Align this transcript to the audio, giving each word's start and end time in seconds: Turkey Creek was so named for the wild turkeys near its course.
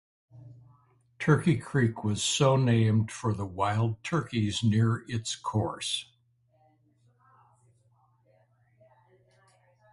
Turkey 1.19 1.57
Creek 1.57 2.03
was 2.03 2.23
so 2.23 2.55
named 2.57 3.11
for 3.11 3.35
the 3.35 3.45
wild 3.45 4.03
turkeys 4.03 4.63
near 4.63 5.05
its 5.07 5.35
course. 5.35 6.09